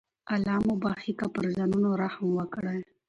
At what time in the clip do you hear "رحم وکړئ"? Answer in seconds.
2.03-2.79